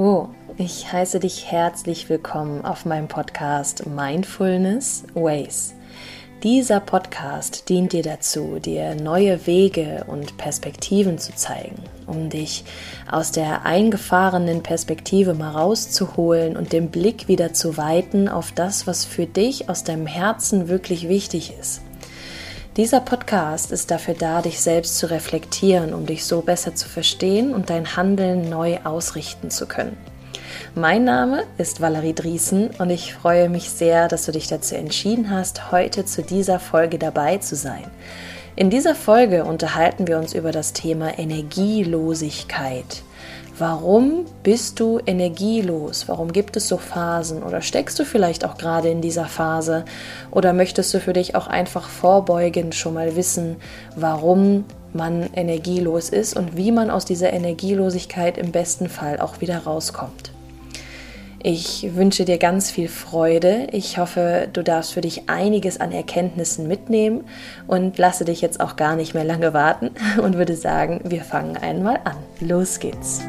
[0.00, 5.74] Hallo, ich heiße dich herzlich willkommen auf meinem Podcast Mindfulness Ways.
[6.42, 12.64] Dieser Podcast dient dir dazu, dir neue Wege und Perspektiven zu zeigen, um dich
[13.10, 19.04] aus der eingefahrenen Perspektive mal rauszuholen und den Blick wieder zu weiten auf das, was
[19.04, 21.82] für dich aus deinem Herzen wirklich wichtig ist.
[22.80, 27.52] Dieser Podcast ist dafür da, dich selbst zu reflektieren, um dich so besser zu verstehen
[27.52, 29.98] und dein Handeln neu ausrichten zu können.
[30.74, 35.28] Mein Name ist Valerie Driesen und ich freue mich sehr, dass du dich dazu entschieden
[35.28, 37.84] hast, heute zu dieser Folge dabei zu sein.
[38.56, 43.02] In dieser Folge unterhalten wir uns über das Thema Energielosigkeit.
[43.60, 46.08] Warum bist du energielos?
[46.08, 47.42] Warum gibt es so Phasen?
[47.42, 49.84] Oder steckst du vielleicht auch gerade in dieser Phase?
[50.30, 53.56] Oder möchtest du für dich auch einfach vorbeugend schon mal wissen,
[53.96, 59.58] warum man energielos ist und wie man aus dieser Energielosigkeit im besten Fall auch wieder
[59.58, 60.32] rauskommt?
[61.42, 63.68] Ich wünsche dir ganz viel Freude.
[63.72, 67.24] Ich hoffe, du darfst für dich einiges an Erkenntnissen mitnehmen
[67.66, 69.88] und lasse dich jetzt auch gar nicht mehr lange warten
[70.22, 72.16] und würde sagen, wir fangen einmal an.
[72.40, 73.22] Los geht's.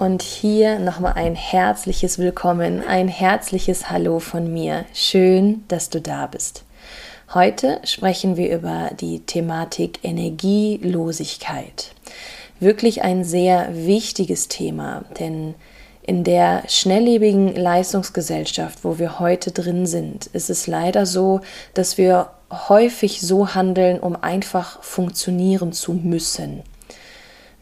[0.00, 4.84] Und hier nochmal ein herzliches Willkommen, ein herzliches Hallo von mir.
[4.92, 6.64] Schön, dass du da bist.
[7.34, 11.94] Heute sprechen wir über die Thematik Energielosigkeit.
[12.60, 15.54] Wirklich ein sehr wichtiges Thema, denn
[16.02, 21.40] in der schnelllebigen Leistungsgesellschaft, wo wir heute drin sind, ist es leider so,
[21.72, 26.62] dass wir häufig so handeln, um einfach funktionieren zu müssen.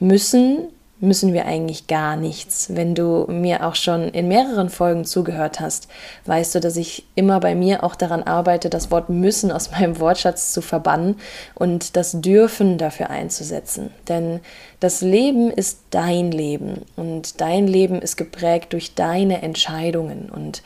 [0.01, 2.69] Müssen müssen wir eigentlich gar nichts.
[2.75, 5.89] Wenn du mir auch schon in mehreren Folgen zugehört hast,
[6.27, 9.99] weißt du, dass ich immer bei mir auch daran arbeite, das Wort müssen aus meinem
[9.99, 11.17] Wortschatz zu verbannen
[11.55, 13.91] und das dürfen dafür einzusetzen.
[14.09, 14.41] Denn
[14.79, 20.63] das Leben ist dein Leben und dein Leben ist geprägt durch deine Entscheidungen und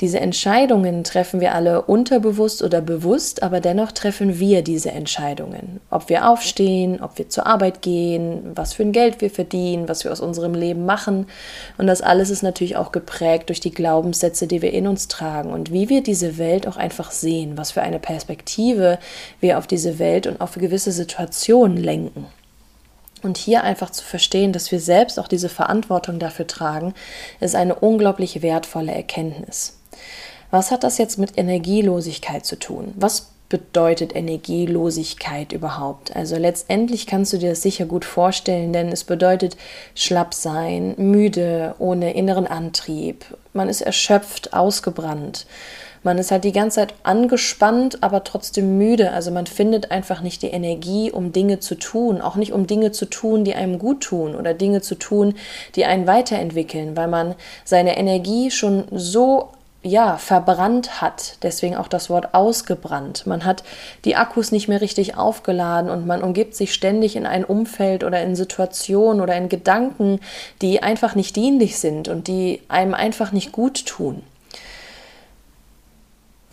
[0.00, 5.80] diese Entscheidungen treffen wir alle unterbewusst oder bewusst, aber dennoch treffen wir diese Entscheidungen.
[5.90, 10.04] Ob wir aufstehen, ob wir zur Arbeit gehen, was für ein Geld wir verdienen, was
[10.04, 11.26] wir aus unserem Leben machen.
[11.78, 15.50] Und das alles ist natürlich auch geprägt durch die Glaubenssätze, die wir in uns tragen
[15.50, 19.00] und wie wir diese Welt auch einfach sehen, was für eine Perspektive
[19.40, 22.26] wir auf diese Welt und auf gewisse Situationen lenken.
[23.22, 26.94] Und hier einfach zu verstehen, dass wir selbst auch diese Verantwortung dafür tragen,
[27.40, 29.77] ist eine unglaublich wertvolle Erkenntnis.
[30.50, 32.94] Was hat das jetzt mit Energielosigkeit zu tun?
[32.96, 36.14] Was bedeutet Energielosigkeit überhaupt?
[36.14, 39.56] Also letztendlich kannst du dir das sicher gut vorstellen, denn es bedeutet
[39.94, 43.24] schlapp sein, müde, ohne inneren Antrieb.
[43.52, 45.46] Man ist erschöpft, ausgebrannt.
[46.02, 49.10] Man ist halt die ganze Zeit angespannt, aber trotzdem müde.
[49.12, 52.92] Also man findet einfach nicht die Energie, um Dinge zu tun, auch nicht um Dinge
[52.92, 55.34] zu tun, die einem gut tun oder Dinge zu tun,
[55.74, 57.34] die einen weiterentwickeln, weil man
[57.64, 59.48] seine Energie schon so
[59.82, 61.36] ja, verbrannt hat.
[61.42, 63.26] Deswegen auch das Wort ausgebrannt.
[63.26, 63.62] Man hat
[64.04, 68.22] die Akkus nicht mehr richtig aufgeladen und man umgibt sich ständig in ein Umfeld oder
[68.22, 70.20] in Situationen oder in Gedanken,
[70.62, 74.22] die einfach nicht dienlich sind und die einem einfach nicht gut tun.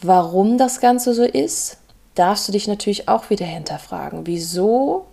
[0.02, 1.78] Warum das Ganze so ist,
[2.14, 4.28] darfst du dich natürlich auch wieder hinterfragen.
[4.28, 5.06] Wieso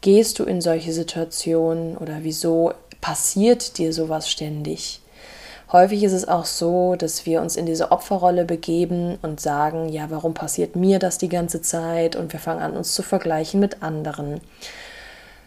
[0.00, 5.00] gehst du in solche Situationen oder wieso passiert dir sowas ständig?
[5.72, 10.06] Häufig ist es auch so, dass wir uns in diese Opferrolle begeben und sagen, ja,
[10.10, 12.14] warum passiert mir das die ganze Zeit?
[12.14, 14.40] Und wir fangen an, uns zu vergleichen mit anderen.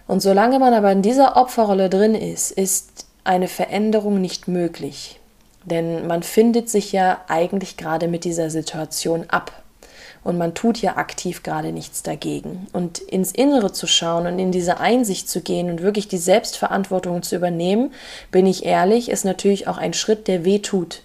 [0.07, 5.19] Und solange man aber in dieser Opferrolle drin ist, ist eine Veränderung nicht möglich.
[5.63, 9.51] Denn man findet sich ja eigentlich gerade mit dieser Situation ab
[10.23, 12.67] und man tut ja aktiv gerade nichts dagegen.
[12.73, 17.23] Und ins Innere zu schauen und in diese Einsicht zu gehen und wirklich die Selbstverantwortung
[17.23, 17.93] zu übernehmen,
[18.31, 21.03] bin ich ehrlich, ist natürlich auch ein Schritt, der weh tut,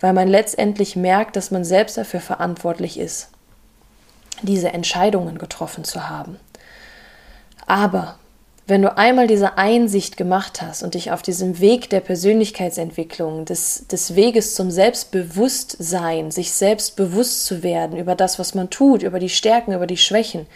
[0.00, 3.28] weil man letztendlich merkt, dass man selbst dafür verantwortlich ist,
[4.42, 6.36] diese Entscheidungen getroffen zu haben.
[7.66, 8.16] Aber
[8.72, 13.86] wenn du einmal diese Einsicht gemacht hast und dich auf diesem Weg der Persönlichkeitsentwicklung, des,
[13.86, 19.18] des Weges zum Selbstbewusstsein, sich selbst bewusst zu werden über das, was man tut, über
[19.18, 20.46] die Stärken, über die Schwächen,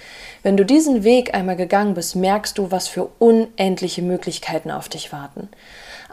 [0.43, 5.13] wenn du diesen Weg einmal gegangen bist, merkst du, was für unendliche Möglichkeiten auf dich
[5.13, 5.51] warten.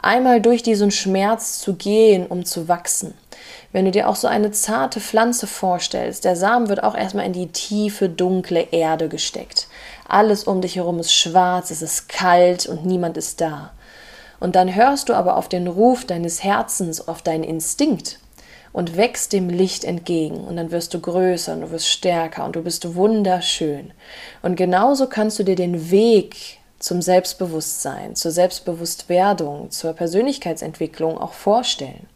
[0.02, 3.14] Einmal durch diesen Schmerz zu gehen, um zu wachsen.
[3.72, 7.34] Wenn du dir auch so eine zarte Pflanze vorstellst, der Samen wird auch erstmal in
[7.34, 9.68] die tiefe, dunkle Erde gesteckt.
[10.08, 13.72] Alles um dich herum ist schwarz, es ist kalt und niemand ist da.
[14.40, 18.20] Und dann hörst du aber auf den Ruf deines Herzens, auf deinen Instinkt
[18.74, 22.56] und wächst dem Licht entgegen und dann wirst du größer und du wirst stärker und
[22.56, 23.94] du bist wunderschön.
[24.42, 32.08] Und genauso kannst du dir den Weg zum Selbstbewusstsein, zur Selbstbewusstwerdung, zur Persönlichkeitsentwicklung auch vorstellen.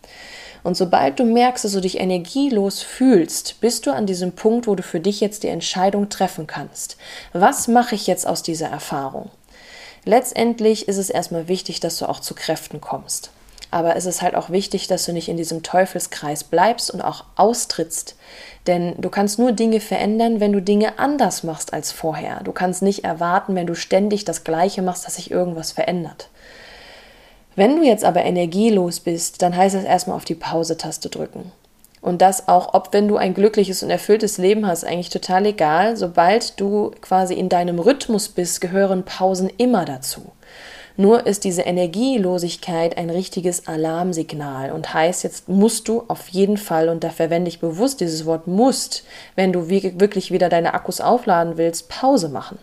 [0.67, 4.75] Und sobald du merkst, dass du dich energielos fühlst, bist du an diesem Punkt, wo
[4.75, 6.97] du für dich jetzt die Entscheidung treffen kannst.
[7.31, 9.29] Was mache ich jetzt aus dieser Erfahrung?
[10.03, 13.31] Letztendlich ist es erstmal wichtig, dass du auch zu Kräften kommst.
[13.71, 17.23] Aber es ist halt auch wichtig, dass du nicht in diesem Teufelskreis bleibst und auch
[17.37, 18.17] austrittst.
[18.67, 22.41] Denn du kannst nur Dinge verändern, wenn du Dinge anders machst als vorher.
[22.43, 26.27] Du kannst nicht erwarten, wenn du ständig das Gleiche machst, dass sich irgendwas verändert.
[27.57, 31.51] Wenn du jetzt aber energielos bist, dann heißt es erstmal auf die Pause-Taste drücken.
[32.01, 35.98] Und das auch, ob wenn du ein glückliches und erfülltes Leben hast, eigentlich total egal.
[35.98, 40.31] Sobald du quasi in deinem Rhythmus bist, gehören Pausen immer dazu.
[40.98, 46.89] Nur ist diese Energielosigkeit ein richtiges Alarmsignal und heißt, jetzt musst du auf jeden Fall,
[46.89, 49.03] und da verwende ich bewusst dieses Wort musst,
[49.36, 52.60] wenn du wirklich wieder deine Akkus aufladen willst, Pause machen.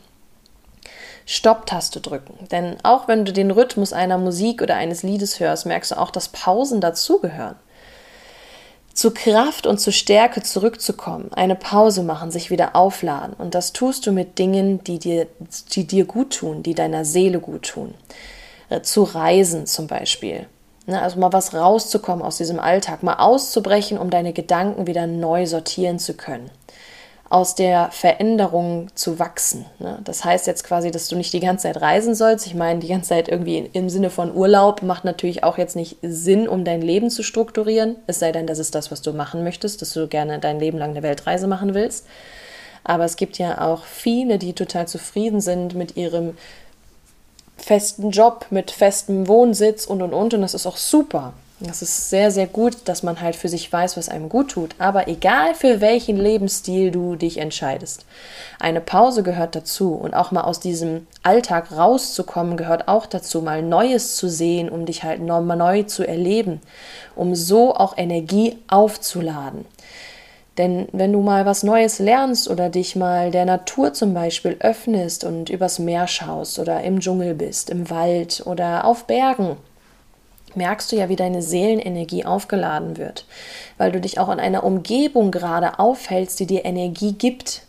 [1.26, 2.47] Stopp-Taste drücken.
[2.50, 6.11] Denn auch wenn du den Rhythmus einer Musik oder eines Liedes hörst, merkst du auch,
[6.11, 7.56] dass Pausen dazugehören.
[8.93, 13.35] Zu Kraft und zu Stärke zurückzukommen, eine Pause machen, sich wieder aufladen.
[13.35, 15.26] Und das tust du mit Dingen, die dir,
[15.73, 17.94] die dir gut tun, die deiner Seele gut tun.
[18.69, 20.47] Äh, zu reisen zum Beispiel.
[20.87, 25.47] Ne, also mal was rauszukommen aus diesem Alltag, mal auszubrechen, um deine Gedanken wieder neu
[25.47, 26.50] sortieren zu können
[27.34, 29.66] aus der Veränderung zu wachsen.
[29.81, 29.98] Ne?
[30.04, 32.46] Das heißt jetzt quasi, dass du nicht die ganze Zeit reisen sollst.
[32.46, 35.96] Ich meine, die ganze Zeit irgendwie im Sinne von Urlaub macht natürlich auch jetzt nicht
[36.00, 37.96] Sinn, um dein Leben zu strukturieren.
[38.06, 40.78] Es sei denn, das ist das, was du machen möchtest, dass du gerne dein Leben
[40.78, 42.06] lang eine Weltreise machen willst.
[42.84, 46.37] Aber es gibt ja auch viele, die total zufrieden sind mit ihrem
[47.56, 50.34] festen Job, mit festem Wohnsitz und und und.
[50.34, 51.32] Und das ist auch super.
[51.60, 54.74] Das ist sehr, sehr gut, dass man halt für sich weiß, was einem gut tut.
[54.78, 58.04] Aber egal für welchen Lebensstil du dich entscheidest,
[58.58, 59.94] eine Pause gehört dazu.
[59.94, 64.84] Und auch mal aus diesem Alltag rauszukommen, gehört auch dazu, mal Neues zu sehen, um
[64.84, 66.60] dich halt nochmal neu zu erleben,
[67.14, 69.64] um so auch Energie aufzuladen.
[70.58, 75.22] Denn wenn du mal was Neues lernst oder dich mal der Natur zum Beispiel öffnest
[75.24, 79.56] und übers Meer schaust oder im Dschungel bist, im Wald oder auf Bergen,
[80.56, 83.26] merkst du ja, wie deine Seelenenergie aufgeladen wird,
[83.78, 87.62] weil du dich auch in einer Umgebung gerade aufhältst, die dir Energie gibt.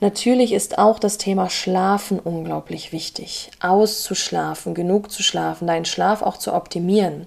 [0.00, 3.50] Natürlich ist auch das Thema Schlafen unglaublich wichtig.
[3.60, 7.26] Auszuschlafen, genug zu schlafen, deinen Schlaf auch zu optimieren.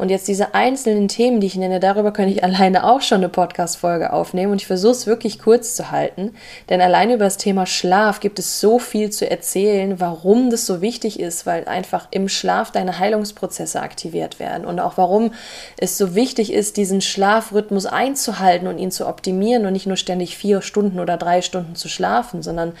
[0.00, 3.28] Und jetzt diese einzelnen Themen, die ich nenne, darüber könnte ich alleine auch schon eine
[3.28, 4.52] Podcast-Folge aufnehmen.
[4.52, 6.34] Und ich versuche es wirklich kurz zu halten.
[6.70, 10.80] Denn alleine über das Thema Schlaf gibt es so viel zu erzählen, warum das so
[10.80, 14.64] wichtig ist, weil einfach im Schlaf deine Heilungsprozesse aktiviert werden.
[14.64, 15.34] Und auch warum
[15.76, 20.38] es so wichtig ist, diesen Schlafrhythmus einzuhalten und ihn zu optimieren und nicht nur ständig
[20.38, 22.72] vier Stunden oder drei Stunden zu schlafen, sondern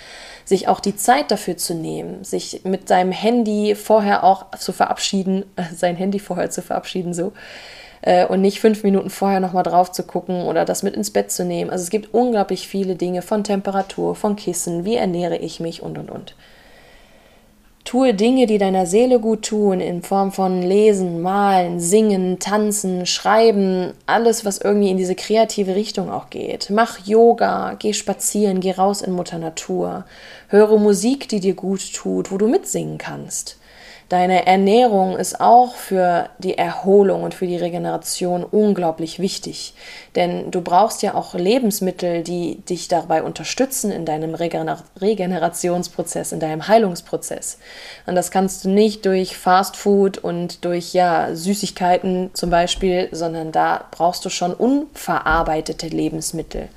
[0.50, 5.44] sich auch die Zeit dafür zu nehmen, sich mit seinem Handy vorher auch zu verabschieden,
[5.72, 7.32] sein Handy vorher zu verabschieden, so.
[8.02, 11.30] Äh, und nicht fünf Minuten vorher nochmal drauf zu gucken oder das mit ins Bett
[11.30, 11.70] zu nehmen.
[11.70, 15.96] Also es gibt unglaublich viele Dinge von Temperatur, von Kissen, wie ernähre ich mich und
[15.98, 16.34] und und.
[17.84, 23.94] Tue Dinge, die deiner Seele gut tun, in Form von Lesen, Malen, Singen, Tanzen, Schreiben,
[24.06, 26.70] alles, was irgendwie in diese kreative Richtung auch geht.
[26.70, 30.04] Mach Yoga, geh spazieren, geh raus in Mutter Natur.
[30.48, 33.56] Höre Musik, die dir gut tut, wo du mitsingen kannst.
[34.10, 39.72] Deine Ernährung ist auch für die Erholung und für die Regeneration unglaublich wichtig.
[40.16, 46.40] Denn du brauchst ja auch Lebensmittel, die dich dabei unterstützen in deinem Regener Regenerationsprozess, in
[46.40, 47.58] deinem Heilungsprozess.
[48.04, 53.52] Und das kannst du nicht durch Fast Food und durch ja, Süßigkeiten zum Beispiel, sondern
[53.52, 56.68] da brauchst du schon unverarbeitete Lebensmittel.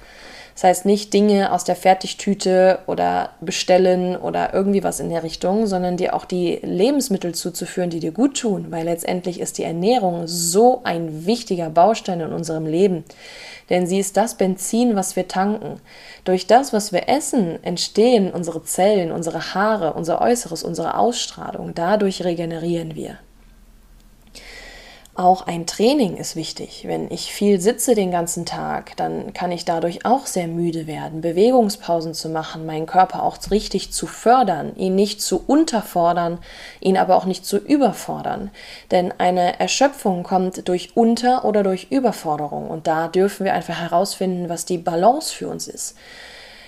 [0.54, 5.66] Das heißt nicht Dinge aus der Fertigtüte oder bestellen oder irgendwie was in der Richtung,
[5.66, 10.28] sondern dir auch die Lebensmittel zuzuführen, die dir gut tun, weil letztendlich ist die Ernährung
[10.28, 13.04] so ein wichtiger Baustein in unserem Leben.
[13.70, 15.80] Denn sie ist das Benzin, was wir tanken.
[16.24, 21.74] Durch das, was wir essen, entstehen unsere Zellen, unsere Haare, unser Äußeres, unsere Ausstrahlung.
[21.74, 23.18] Dadurch regenerieren wir.
[25.16, 26.86] Auch ein Training ist wichtig.
[26.88, 31.22] Wenn ich viel sitze den ganzen Tag, dann kann ich dadurch auch sehr müde werden.
[31.22, 36.40] Bewegungspausen zu machen, meinen Körper auch richtig zu fördern, ihn nicht zu unterfordern,
[36.80, 38.50] ihn aber auch nicht zu überfordern.
[38.90, 42.72] Denn eine Erschöpfung kommt durch Unter- oder durch Überforderung.
[42.72, 45.96] Und da dürfen wir einfach herausfinden, was die Balance für uns ist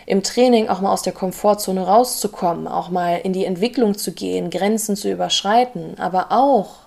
[0.07, 4.51] im Training auch mal aus der Komfortzone rauszukommen, auch mal in die Entwicklung zu gehen,
[4.51, 6.84] Grenzen zu überschreiten, aber auch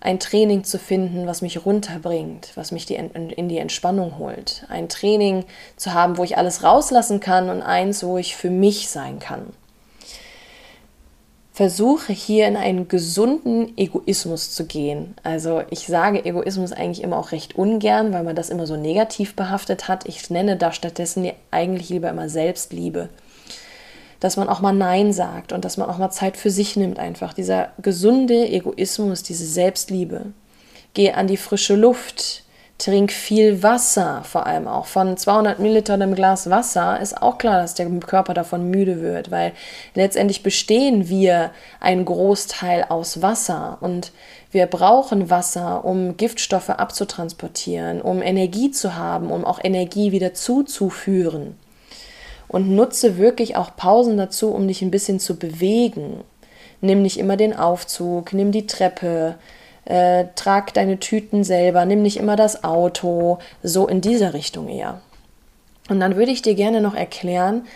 [0.00, 4.64] ein Training zu finden, was mich runterbringt, was mich die, in die Entspannung holt.
[4.68, 5.44] Ein Training
[5.76, 9.52] zu haben, wo ich alles rauslassen kann und eins, wo ich für mich sein kann.
[11.52, 15.16] Versuche hier in einen gesunden Egoismus zu gehen.
[15.24, 19.34] Also ich sage Egoismus eigentlich immer auch recht ungern, weil man das immer so negativ
[19.34, 20.06] behaftet hat.
[20.06, 23.08] Ich nenne da stattdessen eigentlich lieber immer Selbstliebe
[24.20, 26.98] dass man auch mal Nein sagt und dass man auch mal Zeit für sich nimmt
[26.98, 27.32] einfach.
[27.32, 30.26] Dieser gesunde Egoismus, diese Selbstliebe.
[30.94, 32.42] Geh an die frische Luft,
[32.78, 34.86] trink viel Wasser, vor allem auch.
[34.86, 39.30] Von 200 Millilitern im Glas Wasser ist auch klar, dass der Körper davon müde wird,
[39.30, 39.52] weil
[39.94, 44.12] letztendlich bestehen wir ein Großteil aus Wasser und
[44.50, 51.56] wir brauchen Wasser, um Giftstoffe abzutransportieren, um Energie zu haben, um auch Energie wieder zuzuführen
[52.48, 56.24] und nutze wirklich auch Pausen dazu, um dich ein bisschen zu bewegen.
[56.80, 59.36] Nimm nicht immer den Aufzug, nimm die Treppe,
[59.84, 65.00] äh, trag deine Tüten selber, nimm nicht immer das Auto, so in dieser Richtung eher.
[65.88, 67.66] Und dann würde ich dir gerne noch erklären,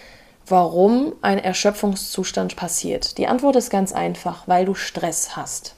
[0.47, 3.17] warum ein Erschöpfungszustand passiert.
[3.19, 5.75] Die Antwort ist ganz einfach, weil du Stress hast.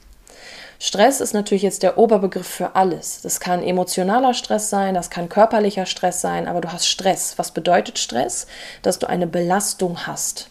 [0.78, 3.20] Stress ist natürlich jetzt der Oberbegriff für alles.
[3.22, 7.34] Das kann emotionaler Stress sein, das kann körperlicher Stress sein, aber du hast Stress.
[7.36, 8.46] Was bedeutet Stress?
[8.82, 10.50] Dass du eine Belastung hast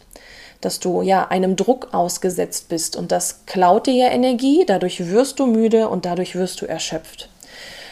[0.64, 5.40] dass du ja einem Druck ausgesetzt bist und das klaut dir ja Energie, dadurch wirst
[5.40, 7.30] du müde und dadurch wirst du erschöpft.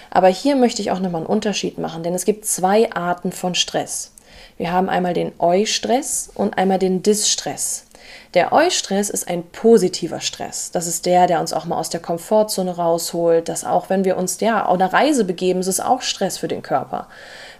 [0.09, 3.55] Aber hier möchte ich auch nochmal einen Unterschied machen, denn es gibt zwei Arten von
[3.55, 4.11] Stress.
[4.57, 7.85] Wir haben einmal den Eu-Stress und einmal den Dis-Stress.
[8.33, 10.71] Der Eustress ist ein positiver Stress.
[10.71, 13.49] Das ist der, der uns auch mal aus der Komfortzone rausholt.
[13.49, 16.47] Dass auch wenn wir uns ja auf eine Reise begeben, ist es auch Stress für
[16.47, 17.09] den Körper.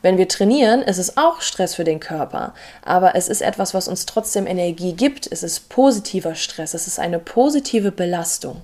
[0.02, 2.54] Wenn wir trainieren, ist es auch Stress für den Körper.
[2.84, 5.30] Aber es ist etwas, was uns trotzdem Energie gibt.
[5.30, 6.74] Es ist positiver Stress.
[6.74, 8.62] Es ist eine positive Belastung.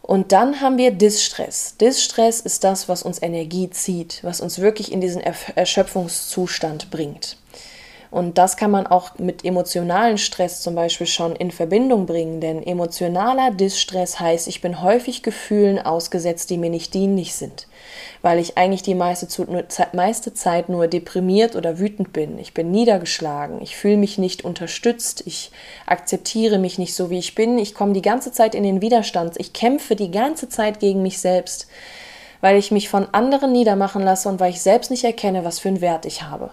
[0.00, 1.76] Und dann haben wir Distress.
[1.76, 7.36] Distress ist das, was uns Energie zieht, was uns wirklich in diesen Erschöpfungszustand bringt.
[8.10, 12.60] Und das kann man auch mit emotionalen Stress zum Beispiel schon in Verbindung bringen, denn
[12.60, 17.68] emotionaler Distress heißt, ich bin häufig Gefühlen ausgesetzt, die mir nicht dienlich sind,
[18.20, 19.28] weil ich eigentlich die meiste,
[19.92, 22.36] meiste Zeit nur deprimiert oder wütend bin.
[22.38, 25.52] Ich bin niedergeschlagen, ich fühle mich nicht unterstützt, ich
[25.86, 29.38] akzeptiere mich nicht so, wie ich bin, ich komme die ganze Zeit in den Widerstand,
[29.38, 31.68] ich kämpfe die ganze Zeit gegen mich selbst,
[32.40, 35.68] weil ich mich von anderen niedermachen lasse und weil ich selbst nicht erkenne, was für
[35.68, 36.50] einen Wert ich habe.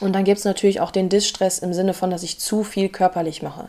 [0.00, 2.88] Und dann gibt es natürlich auch den Distress im Sinne von, dass ich zu viel
[2.88, 3.68] körperlich mache.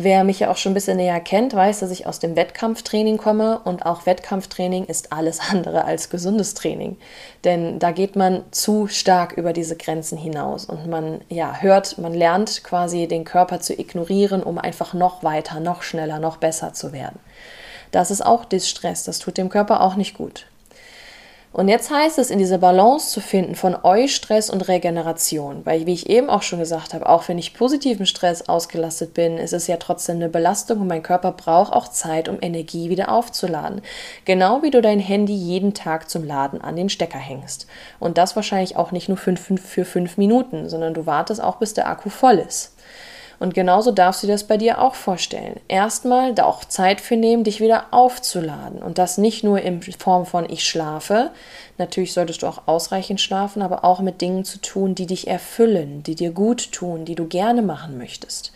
[0.00, 3.16] Wer mich ja auch schon ein bisschen näher kennt, weiß, dass ich aus dem Wettkampftraining
[3.16, 6.96] komme und auch Wettkampftraining ist alles andere als gesundes Training.
[7.42, 12.14] Denn da geht man zu stark über diese Grenzen hinaus und man ja, hört, man
[12.14, 16.92] lernt quasi den Körper zu ignorieren, um einfach noch weiter, noch schneller, noch besser zu
[16.92, 17.18] werden.
[17.90, 20.46] Das ist auch Distress, das tut dem Körper auch nicht gut.
[21.50, 25.64] Und jetzt heißt es, in diese Balance zu finden von Eustress und Regeneration.
[25.64, 29.38] Weil, wie ich eben auch schon gesagt habe, auch wenn ich positiven Stress ausgelastet bin,
[29.38, 33.10] ist es ja trotzdem eine Belastung und mein Körper braucht auch Zeit, um Energie wieder
[33.10, 33.80] aufzuladen.
[34.26, 37.66] Genau wie du dein Handy jeden Tag zum Laden an den Stecker hängst.
[37.98, 41.88] Und das wahrscheinlich auch nicht nur für fünf Minuten, sondern du wartest auch, bis der
[41.88, 42.74] Akku voll ist.
[43.40, 45.60] Und genauso darfst du dir das bei dir auch vorstellen.
[45.68, 48.82] Erstmal da auch Zeit für nehmen, dich wieder aufzuladen.
[48.82, 51.30] Und das nicht nur in Form von ich schlafe.
[51.78, 56.02] Natürlich solltest du auch ausreichend schlafen, aber auch mit Dingen zu tun, die dich erfüllen,
[56.02, 58.52] die dir gut tun, die du gerne machen möchtest.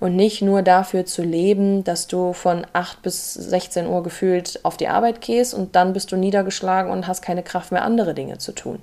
[0.00, 4.76] Und nicht nur dafür zu leben, dass du von 8 bis 16 Uhr gefühlt auf
[4.76, 8.36] die Arbeit gehst und dann bist du niedergeschlagen und hast keine Kraft mehr, andere Dinge
[8.36, 8.80] zu tun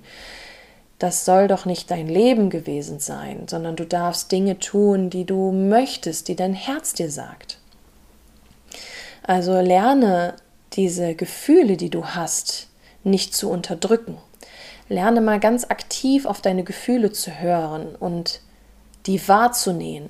[0.99, 5.51] das soll doch nicht dein Leben gewesen sein, sondern du darfst Dinge tun, die du
[5.51, 7.59] möchtest, die dein Herz dir sagt.
[9.23, 10.35] Also lerne
[10.73, 12.67] diese Gefühle, die du hast,
[13.03, 14.17] nicht zu unterdrücken.
[14.89, 18.41] Lerne mal ganz aktiv auf deine Gefühle zu hören und
[19.05, 20.09] die wahrzunehmen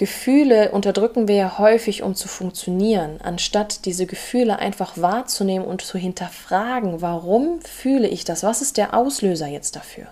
[0.00, 5.98] Gefühle unterdrücken wir ja häufig, um zu funktionieren, anstatt diese Gefühle einfach wahrzunehmen und zu
[5.98, 8.42] hinterfragen, warum fühle ich das?
[8.42, 10.06] Was ist der Auslöser jetzt dafür?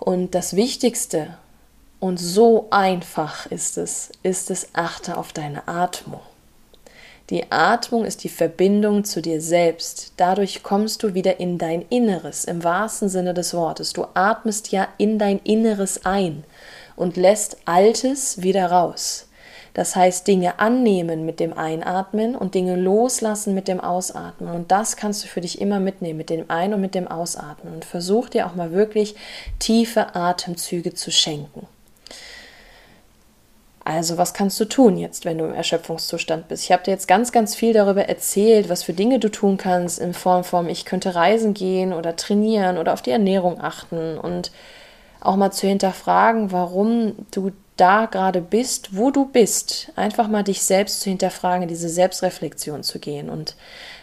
[0.00, 1.38] Und das Wichtigste
[2.00, 6.22] und so einfach ist es, ist es, achte auf deine Atmung.
[7.28, 10.14] Die Atmung ist die Verbindung zu dir selbst.
[10.16, 13.92] Dadurch kommst du wieder in dein Inneres, im wahrsten Sinne des Wortes.
[13.92, 16.42] Du atmest ja in dein Inneres ein
[17.00, 19.26] und lässt Altes wieder raus.
[19.72, 24.52] Das heißt, Dinge annehmen mit dem Einatmen und Dinge loslassen mit dem Ausatmen.
[24.52, 27.72] Und das kannst du für dich immer mitnehmen, mit dem Ein- und mit dem Ausatmen.
[27.72, 29.14] Und versuch dir auch mal wirklich
[29.58, 31.66] tiefe Atemzüge zu schenken.
[33.82, 36.64] Also was kannst du tun jetzt, wenn du im Erschöpfungszustand bist?
[36.64, 39.98] Ich habe dir jetzt ganz, ganz viel darüber erzählt, was für Dinge du tun kannst
[39.98, 44.52] in Form von, ich könnte reisen gehen oder trainieren oder auf die Ernährung achten und
[45.20, 49.90] auch mal zu hinterfragen, warum du da gerade bist, wo du bist.
[49.96, 53.56] Einfach mal dich selbst zu hinterfragen, diese Selbstreflexion zu gehen und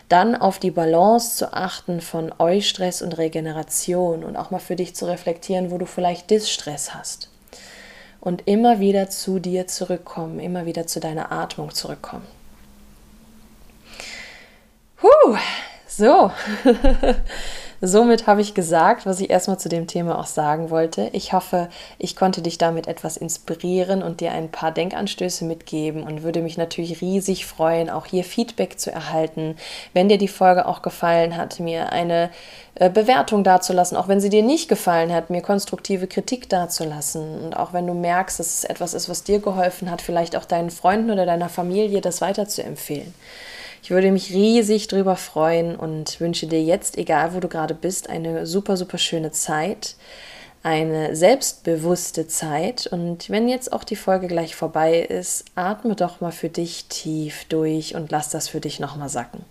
[0.09, 4.95] dann auf die Balance zu achten von Eustress und Regeneration und auch mal für dich
[4.95, 7.29] zu reflektieren, wo du vielleicht Distress hast.
[8.19, 12.25] Und immer wieder zu dir zurückkommen, immer wieder zu deiner Atmung zurückkommen.
[15.03, 15.37] Huh,
[15.87, 16.31] so.
[17.79, 21.09] Somit habe ich gesagt, was ich erstmal zu dem Thema auch sagen wollte.
[21.13, 21.69] Ich hoffe,
[21.99, 26.57] ich konnte dich damit etwas inspirieren und dir ein paar Denkanstöße mitgeben und würde mich
[26.57, 29.57] natürlich riesig freuen, auch hier Feedback zu erhalten.
[29.93, 32.31] Wenn dir die Folge auch gefallen hat, mir eine
[32.75, 37.55] äh, Bewertung dazulassen, auch wenn sie dir nicht gefallen hat, mir konstruktive Kritik dazulassen und
[37.55, 40.71] auch wenn du merkst, dass es etwas ist, was dir geholfen hat, vielleicht auch deinen
[40.71, 43.13] Freunden oder deiner Familie das weiterzuempfehlen.
[43.87, 48.09] Ich würde mich riesig drüber freuen und wünsche dir jetzt, egal wo du gerade bist,
[48.09, 49.95] eine super, super schöne Zeit,
[50.61, 52.87] eine selbstbewusste Zeit.
[52.87, 57.45] Und wenn jetzt auch die Folge gleich vorbei ist, atme doch mal für dich tief
[57.45, 59.45] durch und lass das für dich nochmal sacken.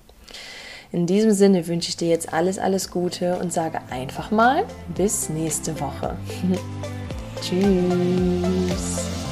[0.92, 4.64] In diesem Sinne wünsche ich dir jetzt alles, alles Gute und sage einfach mal
[4.94, 6.14] bis nächste Woche.
[7.40, 9.25] Tschüss.